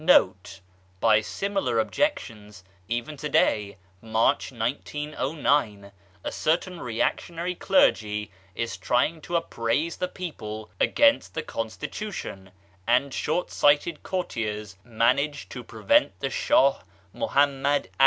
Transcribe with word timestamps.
By 0.99 1.21
similar 1.21 1.75
objectioiu, 1.75 2.63
even 2.87 3.17
to 3.17 3.29
day 3.29 3.77
(March 4.01 4.51
1909) 4.51 5.91
a 6.23 6.31
certain 6.31 6.79
reactionary 6.81 7.53
clergy 7.53 8.31
is 8.55 8.77
trying 8.77 9.21
to 9.21 9.35
upraise 9.37 9.97
the 9.97 10.07
people 10.07 10.71
against 10.79 11.35
the 11.35 11.43
Constitution, 11.43 12.49
and 12.87 13.11
shortsighted 13.13 13.99
(»urtiers 14.01 14.75
manage 14.83 15.47
to 15.49 15.63
prevent 15.63 16.19
the 16.19 16.31
Shah 16.31 16.79
Muhainmad 17.13 17.89
Al! 17.99 17.99